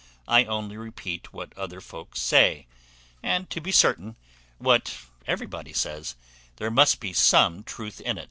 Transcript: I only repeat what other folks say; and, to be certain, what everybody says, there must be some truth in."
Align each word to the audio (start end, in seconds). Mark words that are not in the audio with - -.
I 0.27 0.45
only 0.45 0.77
repeat 0.77 1.31
what 1.31 1.55
other 1.55 1.79
folks 1.79 2.19
say; 2.19 2.65
and, 3.21 3.47
to 3.51 3.61
be 3.61 3.71
certain, 3.71 4.15
what 4.57 4.97
everybody 5.27 5.73
says, 5.73 6.15
there 6.55 6.71
must 6.71 6.99
be 6.99 7.13
some 7.13 7.63
truth 7.63 8.01
in." 8.03 8.19